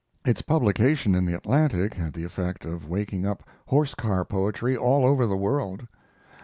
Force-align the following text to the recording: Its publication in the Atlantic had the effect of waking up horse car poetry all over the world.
Its 0.25 0.41
publication 0.41 1.13
in 1.13 1.25
the 1.27 1.35
Atlantic 1.37 1.93
had 1.93 2.13
the 2.13 2.23
effect 2.23 2.65
of 2.65 2.89
waking 2.89 3.23
up 3.23 3.43
horse 3.67 3.93
car 3.93 4.25
poetry 4.25 4.75
all 4.75 5.05
over 5.05 5.27
the 5.27 5.37
world. 5.37 5.85